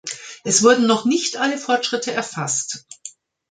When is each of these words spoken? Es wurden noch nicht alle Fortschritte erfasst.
Es 0.43 0.63
wurden 0.63 0.87
noch 0.87 1.05
nicht 1.05 1.37
alle 1.37 1.59
Fortschritte 1.59 2.11
erfasst. 2.11 2.87